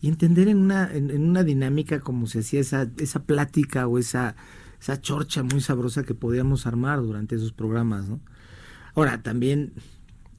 y 0.00 0.08
entender 0.08 0.48
en 0.48 0.56
una, 0.56 0.90
en 0.90 1.22
una 1.22 1.44
dinámica 1.44 2.00
como 2.00 2.26
se 2.26 2.38
hacía 2.38 2.60
esa, 2.60 2.90
esa 2.96 3.24
plática 3.24 3.86
o 3.86 3.98
esa, 3.98 4.34
esa 4.80 4.98
chorcha 4.98 5.42
muy 5.42 5.60
sabrosa 5.60 6.02
que 6.02 6.14
podíamos 6.14 6.66
armar 6.66 7.02
durante 7.02 7.36
esos 7.36 7.52
programas, 7.52 8.08
¿no? 8.08 8.20
Ahora, 8.94 9.22
también 9.22 9.72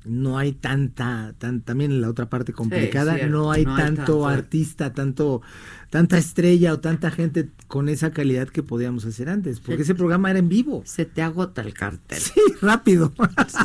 no 0.06 0.38
hay 0.38 0.52
tanta, 0.54 1.34
tan, 1.38 1.62
también 1.62 1.92
en 1.92 2.02
la 2.02 2.10
otra 2.10 2.30
parte 2.30 2.54
complicada, 2.54 3.18
no 3.28 3.52
hay 3.52 3.66
no 3.66 3.76
tanto 3.76 4.28
artista, 4.28 4.94
tanto, 4.94 5.42
tanta 5.90 6.18
estrella 6.18 6.74
o 6.74 6.80
tanta 6.80 7.12
gente 7.12 7.50
con 7.68 7.90
esa 7.90 8.12
calidad 8.12 8.48
que 8.48 8.64
podíamos 8.64 9.06
hacer 9.06 9.30
antes, 9.30 9.60
porque 9.60 9.82
ese 9.82 9.96
programa 9.96 10.30
era 10.30 10.40
en 10.40 10.50
vivo. 10.50 10.84
Se 10.86 11.06
te 11.06 11.22
agota 11.22 11.62
el 11.62 11.74
cartel. 11.74 12.20
Sí, 12.20 12.40
rápido. 12.62 13.14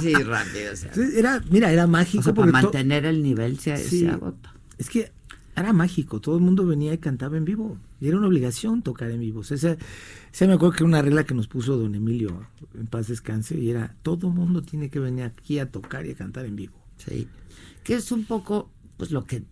Sí, 0.00 0.14
rápido. 0.14 0.72
o 0.72 0.76
sea, 0.76 0.92
Era, 1.16 1.42
mira, 1.50 1.70
era 1.72 1.86
mágico. 1.86 2.20
o 2.20 2.24
sea, 2.24 2.34
para 2.34 2.50
mantener 2.52 3.04
el 3.04 3.22
nivel 3.22 3.58
se, 3.58 3.76
Sí. 3.76 4.00
se 4.00 4.08
agota. 4.08 4.54
Es 4.78 4.88
que 4.88 5.12
era 5.56 5.72
mágico, 5.72 6.20
todo 6.20 6.36
el 6.36 6.42
mundo 6.42 6.66
venía 6.66 6.92
y 6.94 6.98
cantaba 6.98 7.36
en 7.36 7.44
vivo. 7.44 7.76
Y 8.00 8.08
era 8.08 8.16
una 8.16 8.28
obligación 8.28 8.82
tocar 8.82 9.10
en 9.10 9.20
vivo. 9.20 9.40
O 9.40 9.44
sea, 9.44 9.56
esa 9.56 10.46
me 10.46 10.54
acuerdo 10.54 10.72
que 10.72 10.84
una 10.84 11.02
regla 11.02 11.24
que 11.24 11.34
nos 11.34 11.48
puso 11.48 11.76
don 11.76 11.94
Emilio, 11.94 12.46
en 12.74 12.86
paz 12.86 13.08
descanse, 13.08 13.58
y 13.58 13.70
era, 13.70 13.94
todo 14.02 14.30
mundo 14.30 14.62
tiene 14.62 14.88
que 14.88 14.98
venir 14.98 15.24
aquí 15.24 15.58
a 15.58 15.70
tocar 15.70 16.06
y 16.06 16.12
a 16.12 16.14
cantar 16.14 16.46
en 16.46 16.56
vivo. 16.56 16.74
Sí. 16.96 17.28
Que 17.84 17.94
es 17.94 18.10
un 18.10 18.24
poco, 18.24 18.70
pues 18.96 19.10
lo 19.10 19.24
que 19.24 19.44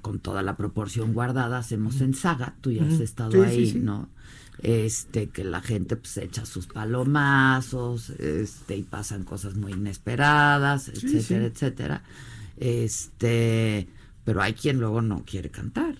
con 0.00 0.20
toda 0.20 0.42
la 0.42 0.56
proporción 0.56 1.12
guardada 1.12 1.58
hacemos 1.58 2.00
en 2.00 2.14
saga. 2.14 2.56
Tú 2.60 2.70
ya 2.70 2.84
has 2.84 3.00
estado 3.00 3.32
Sí, 3.32 3.38
ahí, 3.40 3.70
sí. 3.72 3.78
¿no? 3.78 4.08
Este, 4.62 5.28
que 5.28 5.44
la 5.44 5.60
gente 5.60 5.96
pues 5.96 6.16
echa 6.16 6.44
sus 6.44 6.66
palomazos, 6.66 8.10
este, 8.10 8.76
y 8.76 8.82
pasan 8.82 9.24
cosas 9.24 9.54
muy 9.54 9.72
inesperadas, 9.72 10.88
etcétera, 10.88 11.44
etcétera. 11.44 12.02
Este, 12.56 13.86
pero 14.24 14.42
hay 14.42 14.54
quien 14.54 14.80
luego 14.80 15.02
no 15.02 15.24
quiere 15.24 15.50
cantar. 15.50 15.98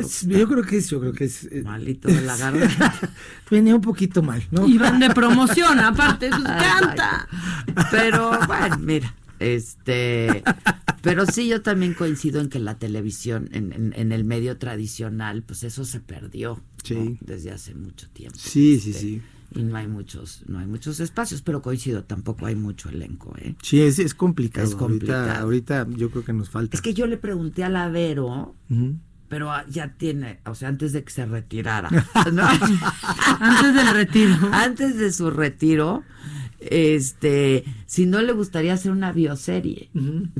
Es- 0.00 0.22
yo 0.26 0.48
creo 0.48 0.62
que 0.64 0.76
es, 0.78 0.88
yo 0.90 1.00
creo 1.00 1.12
que 1.12 1.24
es... 1.24 1.44
eh, 1.44 1.62
Malito 1.64 2.08
de 2.08 2.20
la 2.22 2.36
garganta. 2.36 2.94
venía 3.50 3.74
un 3.74 3.80
poquito 3.80 4.22
mal, 4.22 4.42
¿no? 4.50 4.66
Y 4.66 4.78
van 4.78 4.98
de 5.00 5.10
promoción, 5.10 5.78
aparte, 5.80 6.30
pues 6.30 6.42
canta. 6.44 7.28
Pero 7.90 8.30
bueno, 8.46 8.78
mira, 8.78 9.14
este, 9.38 10.42
pero 11.02 11.26
sí 11.26 11.48
yo 11.48 11.62
también 11.62 11.94
coincido 11.94 12.40
en 12.40 12.48
que 12.48 12.58
la 12.58 12.78
televisión, 12.78 13.48
en, 13.52 13.72
en- 13.72 13.94
en 13.96 14.12
el 14.12 14.24
medio 14.24 14.56
tradicional, 14.58 15.42
pues 15.42 15.62
eso 15.64 15.84
se 15.84 16.00
perdió 16.00 16.54
¿no? 16.56 16.62
Sí. 16.84 17.18
desde 17.20 17.50
hace 17.52 17.74
mucho 17.74 18.08
tiempo. 18.10 18.38
Sí, 18.38 18.78
sí, 18.80 18.90
Este, 18.90 19.00
sí. 19.02 19.22
Y 19.54 19.62
no 19.62 19.78
hay 19.78 19.86
muchos, 19.88 20.42
no 20.46 20.58
hay 20.58 20.66
muchos 20.66 21.00
espacios, 21.00 21.40
pero 21.40 21.62
coincido, 21.62 22.04
tampoco 22.04 22.44
hay 22.44 22.54
mucho 22.54 22.90
elenco, 22.90 23.34
¿eh? 23.38 23.54
Sí, 23.62 23.80
es, 23.80 23.98
es 23.98 24.12
complicado. 24.14 24.66
Es 24.68 24.74
complicado. 24.74 25.40
Ahorita, 25.40 25.80
ahorita 25.80 25.98
yo 25.98 26.10
creo 26.10 26.22
que 26.22 26.34
nos 26.34 26.50
falta. 26.50 26.76
Es 26.76 26.82
que 26.82 26.92
yo 26.92 27.06
le 27.06 27.16
pregunté 27.16 27.64
a 27.64 27.70
la 27.70 27.88
Vero. 27.88 28.54
Pero 29.28 29.52
ah, 29.52 29.64
ya 29.68 29.94
tiene, 29.94 30.40
o 30.46 30.54
sea, 30.54 30.68
antes 30.68 30.92
de 30.92 31.04
que 31.04 31.10
se 31.10 31.26
retirara, 31.26 31.90
¿no? 32.32 32.46
Antes 33.40 33.74
del 33.74 33.90
retiro. 33.92 34.36
antes 34.52 34.96
de 34.96 35.12
su 35.12 35.30
retiro, 35.30 36.04
este, 36.60 37.64
si 37.86 38.06
no 38.06 38.20
le 38.20 38.32
gustaría 38.32 38.74
hacer 38.74 38.90
una 38.90 39.12
bioserie. 39.12 39.90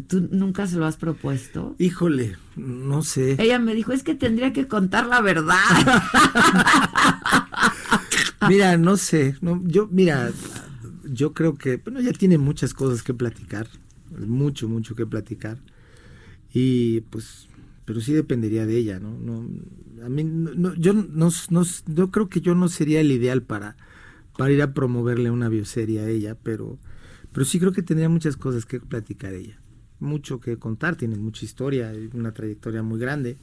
¿Tú 0.08 0.28
nunca 0.30 0.66
se 0.66 0.76
lo 0.76 0.86
has 0.86 0.96
propuesto? 0.96 1.76
Híjole, 1.78 2.36
no 2.56 3.02
sé. 3.02 3.36
Ella 3.38 3.58
me 3.58 3.74
dijo, 3.74 3.92
es 3.92 4.02
que 4.02 4.14
tendría 4.14 4.52
que 4.52 4.66
contar 4.66 5.06
la 5.06 5.20
verdad. 5.20 5.58
Mira, 8.48 8.76
no 8.76 8.96
sé, 8.96 9.36
no, 9.40 9.60
yo, 9.64 9.88
mira, 9.90 10.30
yo 11.04 11.32
creo 11.32 11.56
que, 11.56 11.76
bueno, 11.76 12.00
ya 12.00 12.12
tiene 12.12 12.38
muchas 12.38 12.72
cosas 12.72 13.02
que 13.02 13.12
platicar, 13.12 13.68
mucho, 14.16 14.68
mucho 14.68 14.94
que 14.94 15.06
platicar, 15.06 15.58
y 16.52 17.00
pues, 17.02 17.48
pero 17.88 18.02
sí 18.02 18.12
dependería 18.12 18.66
de 18.66 18.76
ella, 18.76 19.00
¿no? 19.00 19.16
no 19.18 19.48
a 20.04 20.10
mí, 20.10 20.22
no, 20.22 20.74
yo 20.74 20.92
no, 20.92 21.30
no, 21.48 21.62
yo 21.86 22.10
creo 22.10 22.28
que 22.28 22.42
yo 22.42 22.54
no 22.54 22.68
sería 22.68 23.00
el 23.00 23.10
ideal 23.10 23.40
para, 23.42 23.76
para 24.36 24.52
ir 24.52 24.60
a 24.60 24.74
promoverle 24.74 25.30
una 25.30 25.48
bioserie 25.48 26.00
a 26.00 26.08
ella, 26.08 26.36
pero, 26.42 26.78
pero 27.32 27.46
sí 27.46 27.58
creo 27.58 27.72
que 27.72 27.82
tendría 27.82 28.10
muchas 28.10 28.36
cosas 28.36 28.66
que 28.66 28.78
platicar 28.78 29.32
ella, 29.32 29.58
mucho 30.00 30.38
que 30.38 30.58
contar, 30.58 30.96
tiene 30.96 31.16
mucha 31.16 31.46
historia, 31.46 31.90
una 32.12 32.32
trayectoria 32.32 32.82
muy 32.82 33.00
grande, 33.00 33.38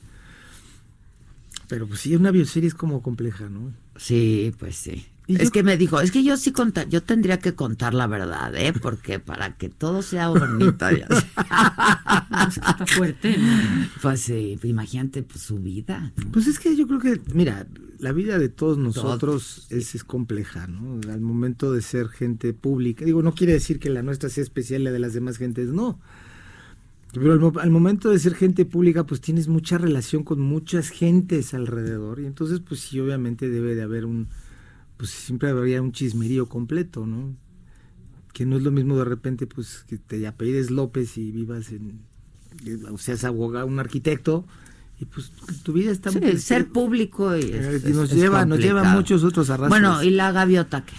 pero 1.67 1.87
pues 1.87 2.01
sí, 2.01 2.15
una 2.15 2.29
bioserie 2.29 2.67
es 2.67 2.75
como 2.75 3.01
compleja, 3.01 3.49
¿no? 3.49 3.73
Sí, 3.95 4.53
pues 4.59 4.75
sí. 4.75 5.07
Y 5.27 5.37
Es 5.37 5.45
yo- 5.45 5.51
que 5.53 5.63
me 5.63 5.75
dijo, 5.75 5.99
es 6.01 6.11
que 6.11 6.23
yo 6.23 6.37
sí 6.37 6.51
contar, 6.51 6.87
yo 6.87 7.01
tendría 7.01 7.39
que 7.39 7.55
contar 7.55 7.95
la 7.95 8.05
verdad, 8.05 8.53
¿eh? 8.55 8.73
Porque 8.79 9.17
para 9.19 9.57
que 9.57 9.69
todo 9.69 10.03
sea 10.03 10.29
bonito. 10.29 10.85
Es 12.48 12.55
que 12.60 12.69
está 12.69 12.86
fuerte. 12.86 13.38
¿no? 13.38 13.88
pues 14.01 14.22
sí, 14.22 14.57
imagínate 14.63 15.24
pues, 15.24 15.41
su 15.41 15.60
vida. 15.60 16.13
¿no? 16.17 16.31
Pues 16.31 16.48
es 16.48 16.60
que 16.60 16.75
yo 16.75 16.88
creo 16.88 17.00
que, 17.00 17.22
mira, 17.34 17.67
la 18.00 18.12
vida 18.12 18.38
de 18.38 18.50
todos 18.50 18.77
nosotros 18.77 19.67
es, 19.69 19.95
es 19.95 20.03
compleja, 20.03 20.67
¿no? 20.67 21.00
Al 21.12 21.22
momento 21.22 21.72
de 21.72 21.81
ser 21.81 22.10
gente 22.10 22.53
pública, 22.53 23.05
digo, 23.05 23.22
no 23.22 23.34
quiere 23.34 23.53
decir 23.53 23.79
que 23.79 23.89
la 23.89 24.03
nuestra 24.03 24.29
sea 24.29 24.43
especial, 24.43 24.84
la 24.84 24.91
de 24.91 25.00
las 25.00 25.13
demás 25.13 25.38
gentes, 25.38 25.69
no. 25.69 26.00
Pero 27.13 27.34
al, 27.34 27.60
al 27.62 27.72
momento 27.72 28.10
de 28.10 28.19
ser 28.19 28.36
gente 28.36 28.65
pública, 28.65 29.05
pues 29.05 29.22
tienes 29.22 29.48
mucha 29.48 29.77
relación 29.77 30.24
con 30.24 30.39
muchas 30.41 30.89
gentes 30.89 31.53
alrededor, 31.53 32.19
y 32.19 32.25
entonces, 32.25 32.60
pues 32.60 32.81
sí, 32.81 33.00
obviamente 33.00 33.50
debe 33.50 33.75
de 33.75 33.84
haber 33.84 34.05
un, 34.05 34.27
pues 34.98 35.12
siempre 35.12 35.50
habría 35.50 35.81
un 35.81 35.91
chismerío 35.91 36.48
completo, 36.48 37.05
¿no? 37.05 37.36
Que 38.36 38.46
no 38.46 38.58
es 38.58 38.63
lo 38.63 38.72
mismo 38.72 38.98
de 38.98 39.06
repente, 39.06 39.48
pues, 39.48 39.86
que 39.88 39.98
te 39.98 40.27
apellides 40.27 40.70
López 40.70 41.18
y 41.18 41.32
vivas 41.32 41.70
en, 41.72 42.01
o 42.92 42.98
seas 42.98 43.24
abogado, 43.24 43.65
un 43.65 43.80
arquitecto, 43.80 44.46
y 45.00 45.06
pues 45.06 45.32
tu 45.63 45.72
vida 45.72 45.89
está 45.89 46.12
Sí, 46.12 46.20
muy- 46.20 46.38
ser 46.38 46.68
público 46.68 47.34
y, 47.38 47.44
es- 47.44 47.51
eh, 47.54 47.75
es- 47.77 47.96
nos 47.96 48.12
es 48.12 48.18
lleva, 48.18 48.46
nos 48.46 48.60
lleva 48.60 48.84
muchos 48.84 49.24
otros 49.24 49.50
arrastres. 49.50 49.70
Bueno, 49.70 50.04
y 50.04 50.10
la 50.10 50.34
gaviota 50.34 50.84
que. 50.84 50.94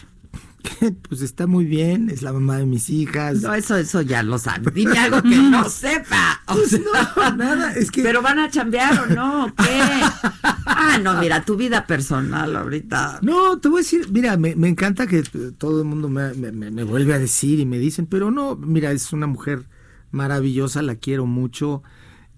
pues 1.08 1.20
está 1.20 1.46
muy 1.46 1.66
bien, 1.66 2.08
es 2.08 2.22
la 2.22 2.32
mamá 2.32 2.56
de 2.56 2.64
mis 2.64 2.88
hijas. 2.88 3.42
No, 3.42 3.52
eso, 3.54 3.76
eso 3.76 4.00
ya 4.00 4.22
lo 4.22 4.38
sabe. 4.38 4.70
Dime 4.74 4.98
algo 4.98 5.20
que 5.22 5.36
no 5.36 5.68
sepa. 5.68 6.40
O 6.48 6.54
Pues 6.54 6.70
sea, 6.70 6.80
no, 7.16 7.36
nada, 7.36 7.74
es 7.74 7.90
que 7.90 8.02
Pero 8.02 8.22
van 8.22 8.38
a 8.38 8.50
chambear 8.50 8.98
o 9.10 9.14
no, 9.14 9.54
¿qué? 9.56 9.80
Ah, 10.88 10.98
no, 10.98 11.20
mira, 11.20 11.44
tu 11.44 11.56
vida 11.56 11.86
personal 11.86 12.54
ahorita. 12.56 13.18
No, 13.22 13.58
te 13.58 13.68
voy 13.68 13.78
a 13.78 13.82
decir, 13.82 14.08
mira, 14.12 14.36
me, 14.36 14.54
me 14.56 14.68
encanta 14.68 15.06
que 15.06 15.22
todo 15.58 15.80
el 15.82 15.86
mundo 15.86 16.08
me, 16.08 16.32
me- 16.34 16.70
me- 16.70 16.84
vuelve 16.84 17.14
a 17.14 17.18
decir 17.18 17.58
y 17.60 17.66
me 17.66 17.78
dicen, 17.78 18.06
pero 18.06 18.30
no, 18.30 18.56
mira, 18.56 18.92
es 18.92 19.12
una 19.12 19.26
mujer 19.26 19.64
maravillosa, 20.10 20.82
la 20.82 20.94
quiero 20.96 21.26
mucho, 21.26 21.82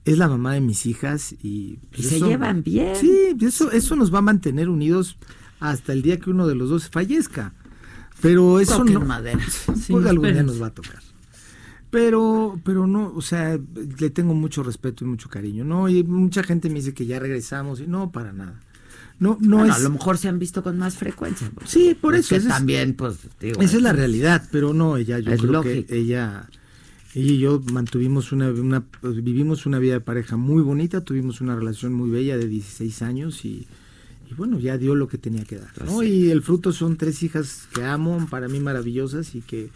es 0.05 0.19
la 0.19 0.28
mamá 0.28 0.55
de 0.55 0.61
mis 0.61 0.87
hijas 0.87 1.33
y... 1.43 1.78
Y 1.95 2.02
se 2.02 2.21
llevan 2.21 2.62
bien. 2.62 2.97
Sí, 2.97 3.37
eso, 3.40 3.71
eso 3.73 3.95
nos 3.97 4.12
va 4.12 4.19
a 4.19 4.23
mantener 4.23 4.69
unidos 4.69 5.17
hasta 5.61 5.93
el 5.93 6.02
día 6.02 6.19
que 6.19 6.31
uno 6.31 6.47
de 6.47 6.55
los 6.55 6.71
dos 6.71 6.88
fallezca. 6.90 7.52
Pero 8.21 8.59
eso 8.59 8.78
Toquen 8.78 8.95
no... 8.95 9.00
madera. 9.00 9.40
Sí, 9.76 9.93
algún 9.95 10.33
día 10.33 10.43
nos 10.43 10.61
va 10.61 10.69
a 10.69 10.71
tocar. 10.75 11.02
Pero, 11.90 12.61
pero 12.64 12.87
no, 12.87 13.12
o 13.14 13.23
sea, 13.23 13.59
le 13.99 14.11
tengo 14.11 14.35
mucho 14.35 14.62
respeto 14.62 15.04
y 15.04 15.09
mucho 15.09 15.28
cariño. 15.30 15.64
No, 15.64 15.88
y 15.88 16.02
mucha 16.04 16.42
gente 16.42 16.68
me 16.68 16.76
dice 16.76 16.92
que 16.95 17.07
ya 17.07 17.18
regresamos 17.18 17.80
y 17.80 17.87
no, 17.87 18.11
para 18.12 18.33
nada. 18.33 18.61
No, 19.18 19.37
no 19.40 19.59
Bueno, 19.59 19.73
es. 19.73 19.80
a 19.80 19.83
lo 19.83 19.90
mejor 19.90 20.16
se 20.18 20.28
han 20.28 20.38
visto 20.38 20.62
con 20.62 20.78
más 20.78 20.97
frecuencia. 20.97 21.50
Sí, 21.64 21.97
por 22.00 22.14
es 22.14 22.21
eso, 22.26 22.28
que 22.30 22.37
es- 22.37 22.49
también, 22.49 22.95
pues, 22.95 23.16
digo, 23.40 23.61
Esa 23.61 23.76
es 23.76 23.83
la 23.83 23.92
realidad, 23.92 24.47
pero 24.52 24.75
no, 24.75 24.97
ella, 24.97 25.18
yo 25.18 25.37
creo 25.37 25.52
lógico. 25.52 25.87
que 25.88 25.99
ella, 25.99 26.47
ella 27.14 27.28
y 27.35 27.38
yo 27.38 27.61
mantuvimos 27.73 28.30
una, 28.33 28.50
una, 28.50 28.83
pues, 28.83 29.25
vivimos 29.25 29.64
una 29.66 29.78
vida 29.78 29.95
de 29.95 30.00
pareja 30.00 30.37
muy 30.37 30.62
bonita, 30.62 31.00
tuvimos 31.04 31.40
una 31.40 31.57
relación 31.57 31.95
muy 31.95 32.11
bella 32.11 32.37
de 32.37 32.47
16 32.47 33.02
años 33.02 33.45
y, 33.45 33.66
y 34.30 34.35
bueno, 34.37 34.61
ya 34.61 34.76
dio 34.78 34.95
lo 34.95 35.09
que 35.09 35.18
tenía 35.18 35.45
que 35.45 35.57
dar, 35.57 35.73
¿no? 35.85 36.02
Y 36.04 36.30
el 36.30 36.42
fruto 36.42 36.71
son 36.71 36.97
tres 36.97 37.23
hijas 37.25 37.66
que 37.75 37.83
amo, 37.83 38.25
para 38.30 38.47
mí 38.47 38.61
maravillosas 38.61 39.35
y 39.35 39.40
que 39.40 39.71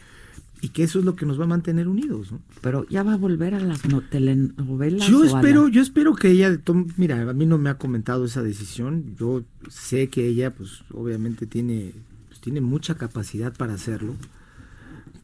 y 0.62 0.68
que 0.70 0.84
eso 0.84 0.98
es 1.00 1.04
lo 1.04 1.14
que 1.16 1.26
nos 1.26 1.38
va 1.38 1.44
a 1.44 1.48
mantener 1.48 1.88
unidos, 1.88 2.32
¿no? 2.32 2.40
Pero 2.62 2.86
ya 2.88 3.02
va 3.02 3.12
a 3.14 3.16
volver 3.16 3.54
a 3.54 3.60
las 3.60 3.84
no 3.84 4.00
telenovelas. 4.00 5.06
Yo 5.08 5.24
espero, 5.24 5.64
la- 5.66 5.70
yo 5.72 5.82
espero 5.82 6.14
que 6.14 6.30
ella, 6.30 6.56
tome- 6.56 6.86
mira, 6.96 7.28
a 7.28 7.32
mí 7.34 7.44
no 7.46 7.58
me 7.58 7.68
ha 7.68 7.74
comentado 7.78 8.24
esa 8.24 8.42
decisión. 8.42 9.14
Yo 9.18 9.42
sé 9.68 10.08
que 10.08 10.26
ella, 10.26 10.50
pues, 10.54 10.82
obviamente 10.94 11.46
tiene, 11.46 11.92
pues, 12.28 12.40
tiene 12.40 12.60
mucha 12.60 12.94
capacidad 12.94 13.52
para 13.54 13.74
hacerlo, 13.74 14.14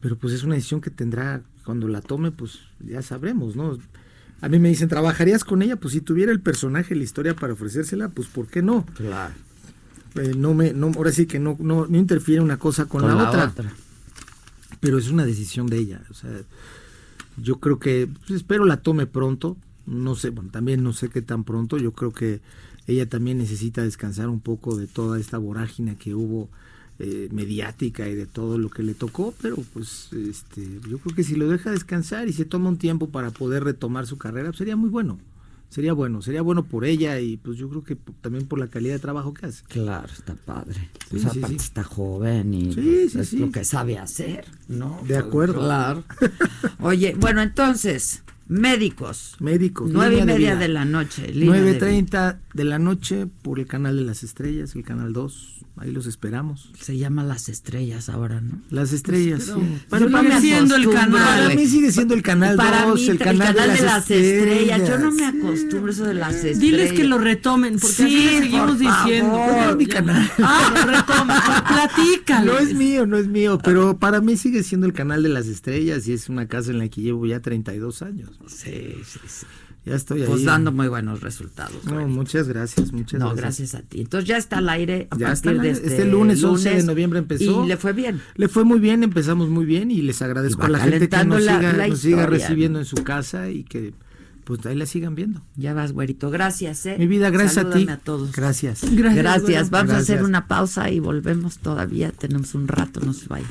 pero 0.01 0.15
pues 0.17 0.33
es 0.33 0.43
una 0.43 0.55
decisión 0.55 0.81
que 0.81 0.89
tendrá 0.91 1.41
cuando 1.65 1.87
la 1.87 2.01
tome, 2.01 2.31
pues, 2.31 2.59
ya 2.85 3.01
sabremos, 3.01 3.55
¿no? 3.55 3.77
A 4.41 4.49
mí 4.49 4.59
me 4.59 4.69
dicen, 4.69 4.87
¿trabajarías 4.89 5.43
con 5.43 5.61
ella? 5.61 5.75
Pues 5.77 5.93
si 5.93 6.01
tuviera 6.01 6.31
el 6.31 6.39
personaje, 6.41 6.95
la 6.95 7.03
historia 7.03 7.35
para 7.35 7.53
ofrecérsela, 7.53 8.09
pues 8.09 8.27
¿por 8.27 8.47
qué 8.47 8.61
no? 8.61 8.85
Claro. 8.95 9.33
Eh, 10.15 10.33
no 10.35 10.53
me, 10.53 10.73
no, 10.73 10.87
ahora 10.95 11.11
sí 11.11 11.25
que 11.27 11.39
no, 11.39 11.55
no, 11.59 11.85
no 11.87 11.97
interfiere 11.97 12.41
una 12.41 12.57
cosa 12.57 12.85
con, 12.85 13.01
Con 13.01 13.09
la, 13.11 13.15
la 13.23 13.29
otra 13.29 13.45
otra. 13.49 13.73
Pero 14.79 14.97
es 14.97 15.09
una 15.09 15.25
decisión 15.25 15.67
de 15.67 15.77
ella. 15.77 16.01
O 16.09 16.13
sea, 16.13 16.31
yo 17.37 17.59
creo 17.59 17.79
que 17.79 18.07
pues, 18.07 18.31
espero 18.31 18.65
la 18.65 18.77
tome 18.77 19.05
pronto. 19.05 19.57
No 19.85 20.15
sé, 20.15 20.29
bueno, 20.29 20.51
también 20.51 20.83
no 20.83 20.93
sé 20.93 21.09
qué 21.09 21.21
tan 21.21 21.43
pronto. 21.43 21.77
Yo 21.77 21.93
creo 21.93 22.11
que 22.11 22.41
ella 22.87 23.07
también 23.07 23.37
necesita 23.37 23.83
descansar 23.83 24.29
un 24.29 24.39
poco 24.39 24.75
de 24.75 24.87
toda 24.87 25.19
esta 25.19 25.37
vorágine 25.37 25.95
que 25.95 26.15
hubo 26.15 26.49
eh, 27.01 27.29
mediática 27.31 28.09
y 28.09 28.15
de 28.15 28.25
todo 28.25 28.57
lo 28.57 28.69
que 28.69 28.83
le 28.83 28.93
tocó, 28.93 29.33
pero 29.41 29.55
pues 29.73 30.09
este, 30.11 30.67
yo 30.89 30.97
creo 30.97 31.15
que 31.15 31.23
si 31.23 31.35
lo 31.35 31.47
deja 31.47 31.71
descansar 31.71 32.27
y 32.27 32.33
se 32.33 32.43
toma 32.43 32.67
un 32.67 32.77
tiempo 32.77 33.09
para 33.09 33.31
poder 33.31 33.63
retomar 33.63 34.05
su 34.05 34.17
carrera, 34.17 34.49
pues, 34.49 34.57
sería 34.57 34.75
muy 34.75 34.89
bueno. 34.89 35.17
Sería 35.69 35.93
bueno, 35.93 36.21
sería 36.23 36.41
bueno 36.41 36.63
por 36.63 36.83
ella 36.83 37.19
y 37.19 37.37
pues 37.37 37.57
yo 37.57 37.69
creo 37.69 37.83
que 37.83 37.95
también 37.95 38.47
por 38.47 38.57
la 38.57 38.67
calidad 38.67 38.95
de 38.95 38.99
trabajo 38.99 39.35
que 39.35 39.45
hace. 39.45 39.63
Claro, 39.65 40.07
está 40.11 40.33
padre. 40.33 40.89
Sí, 41.11 41.19
sea, 41.19 41.31
sí, 41.31 41.41
está 41.55 41.83
joven 41.83 42.53
y 42.55 42.73
sí, 42.73 43.09
es 43.13 43.33
lo 43.33 43.51
que 43.51 43.63
sabe 43.63 43.99
hacer, 43.99 44.45
¿no? 44.67 44.99
De 45.07 45.17
acuerdo. 45.17 45.59
Claro. 45.59 46.03
Oye, 46.79 47.15
bueno, 47.19 47.43
entonces, 47.43 48.23
médicos. 48.49 49.35
Médicos. 49.39 49.89
Nueve 49.91 50.17
y 50.19 50.25
media 50.25 50.37
vida. 50.53 50.55
de 50.55 50.67
la 50.67 50.83
noche. 50.85 51.31
línea 51.33 51.61
de 51.61 51.73
vida. 51.73 51.87
9.30 51.87 52.37
de 52.53 52.63
la 52.65 52.79
noche 52.79 53.27
por 53.41 53.59
el 53.59 53.65
canal 53.67 53.95
de 53.95 54.03
las 54.03 54.23
estrellas, 54.23 54.75
el 54.75 54.83
canal 54.83 55.13
2. 55.13 55.55
Ahí 55.77 55.91
los 55.93 56.07
esperamos. 56.07 56.71
Se 56.77 56.97
llama 56.97 57.23
Las 57.23 57.47
Estrellas 57.47 58.09
ahora, 58.09 58.41
¿no? 58.41 58.59
Las 58.69 58.91
estrellas, 58.91 59.43
Pero- 59.45 59.59
sí. 59.61 59.77
Pero 59.89 60.07
Sigue 60.09 60.23
no 60.29 60.41
siendo 60.41 60.75
el 60.75 60.89
canal. 60.89 61.11
Para 61.45 61.55
mí 61.55 61.67
sigue 61.67 61.91
siendo 61.93 62.13
el 62.15 62.21
canal 62.21 62.57
Para 62.57 62.85
2, 62.87 62.99
mí, 62.99 63.07
el 63.07 63.17
canal, 63.17 63.53
de, 63.55 63.61
las, 63.85 64.11
estrellas. 64.11 64.79
Yo 64.85 64.97
no 64.97 65.09
me 65.11 65.23
estrellas. 65.23 65.35
acostumbro 65.45 65.87
a 65.87 65.93
eso 65.93 66.03
de 66.03 66.13
las 66.15 66.33
estrellas. 66.35 66.59
Diles 66.59 66.91
que 66.91 67.05
lo 67.05 67.17
retomen, 67.17 67.79
porque 67.79 67.93
así 68.03 68.09
Sí, 68.09 68.25
le 68.25 68.39
seguimos 68.39 68.71
por 68.71 68.77
diciendo. 68.77 69.31
favor. 69.31 69.69
Es 69.69 69.75
mi 69.77 69.85
canal. 69.85 70.31
Ah, 70.39 70.73
lo 70.85 70.91
retomen. 70.91 71.37
Platícalo. 71.69 72.53
No 72.53 72.59
es 72.59 72.73
mío, 72.73 73.05
no 73.05 73.17
es 73.17 73.27
mío, 73.27 73.57
pero 73.63 73.97
para 73.97 74.19
mí 74.19 74.35
sigue 74.35 74.63
siendo 74.63 74.85
el 74.85 74.91
canal 74.91 75.23
de 75.23 75.29
las 75.29 75.47
estrellas 75.47 76.05
y 76.09 76.11
es 76.13 76.27
una 76.27 76.47
casa 76.49 76.71
en 76.71 76.79
la 76.79 76.89
que 76.89 76.99
llevo 77.01 77.25
ya 77.25 77.39
32 77.41 78.01
años. 78.01 78.31
Sí, 78.47 78.95
sí, 79.05 79.19
sí. 79.27 79.45
Ya 79.85 79.95
estoy 79.95 80.21
ahí. 80.21 80.27
Pues 80.27 80.43
dando 80.43 80.71
muy 80.71 80.87
buenos 80.87 81.21
resultados. 81.21 81.85
No, 81.85 82.05
muchas 82.07 82.47
gracias, 82.47 82.91
muchas 82.91 83.19
No, 83.19 83.33
gracias. 83.33 83.71
gracias 83.71 83.75
a 83.75 83.81
ti. 83.87 84.01
Entonces 84.01 84.27
ya 84.27 84.37
está 84.37 84.57
al 84.57 84.69
aire 84.69 85.07
a 85.11 85.17
Ya 85.17 85.27
partir 85.27 85.61
de 85.61 85.69
este, 85.71 85.87
Este 85.87 86.05
lunes, 86.05 86.43
11 86.43 86.69
de 86.75 86.83
noviembre 86.83 87.19
empezó. 87.19 87.63
Y 87.63 87.67
le 87.67 87.77
fue 87.77 87.93
bien. 87.93 88.21
Le 88.35 88.49
fue 88.49 88.65
muy 88.65 88.79
bien, 88.79 89.03
empezamos 89.03 89.49
muy 89.49 89.65
bien 89.65 89.89
y 89.89 90.01
les 90.01 90.21
agradezco 90.21 90.63
Y 90.63 90.65
a 90.65 90.69
la 90.69 90.79
gente 90.79 91.07
que 91.09 91.25
nos, 91.25 91.41
la- 91.43 91.57
siga, 91.57 91.73
la 91.73 91.87
nos 91.87 91.99
siga 91.99 92.25
recibiendo 92.25 92.77
¿no? 92.79 92.81
en 92.81 92.85
su 92.85 92.97
casa 93.03 93.49
y 93.49 93.63
que 93.63 93.93
pues 94.43 94.65
ahí 94.65 94.75
la 94.75 94.85
sigan 94.87 95.13
viendo. 95.15 95.43
Ya 95.55 95.73
vas, 95.75 95.91
güerito. 95.93 96.29
Gracias, 96.31 96.85
¿eh? 96.87 96.95
Mi 96.97 97.05
vida, 97.07 97.29
gracias 97.29 97.65
a 97.65 97.69
ti. 97.69 97.87
A 97.87 97.97
todos. 97.97 98.31
Gracias. 98.33 98.81
Gracias. 98.91 99.69
Vamos 99.69 99.93
a 99.93 99.97
hacer 99.97 100.23
una 100.23 100.47
pausa 100.47 100.89
y 100.89 100.99
volvemos 100.99 101.59
todavía. 101.59 102.11
Tenemos 102.11 102.53
un 102.55 102.67
rato, 102.67 102.99
no 102.99 103.13
se 103.13 103.27
vaya. 103.27 103.47